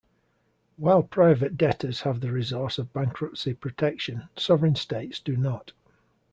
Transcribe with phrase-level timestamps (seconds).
[0.77, 5.73] While private debtors have the resource of bankruptcy protection, sovereign states do not.